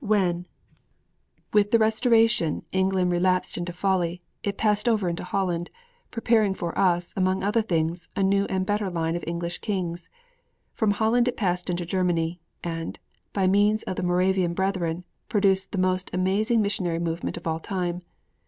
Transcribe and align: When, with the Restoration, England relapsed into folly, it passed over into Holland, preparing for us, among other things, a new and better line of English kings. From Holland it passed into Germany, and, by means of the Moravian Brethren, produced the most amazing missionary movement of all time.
When, 0.03 0.47
with 1.53 1.69
the 1.69 1.77
Restoration, 1.77 2.65
England 2.71 3.11
relapsed 3.11 3.55
into 3.55 3.71
folly, 3.71 4.23
it 4.41 4.57
passed 4.57 4.89
over 4.89 5.07
into 5.07 5.23
Holland, 5.23 5.69
preparing 6.09 6.55
for 6.55 6.75
us, 6.75 7.15
among 7.15 7.43
other 7.43 7.61
things, 7.61 8.09
a 8.15 8.23
new 8.23 8.45
and 8.45 8.65
better 8.65 8.89
line 8.89 9.15
of 9.15 9.23
English 9.27 9.59
kings. 9.59 10.09
From 10.73 10.89
Holland 10.89 11.27
it 11.27 11.37
passed 11.37 11.69
into 11.69 11.85
Germany, 11.85 12.41
and, 12.63 12.97
by 13.31 13.45
means 13.45 13.83
of 13.83 13.95
the 13.95 14.01
Moravian 14.01 14.55
Brethren, 14.55 15.03
produced 15.29 15.71
the 15.71 15.77
most 15.77 16.09
amazing 16.13 16.63
missionary 16.63 16.97
movement 16.97 17.37
of 17.37 17.45
all 17.45 17.59
time. 17.59 18.01